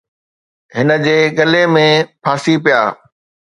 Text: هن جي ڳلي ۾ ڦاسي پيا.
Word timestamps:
هن 0.75 0.87
جي 1.03 1.17
ڳلي 1.41 1.61
۾ 1.75 1.85
ڦاسي 2.23 2.55
پيا. 2.63 2.81